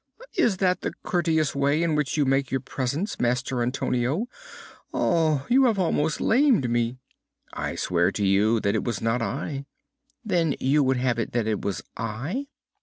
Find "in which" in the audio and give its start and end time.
1.83-2.17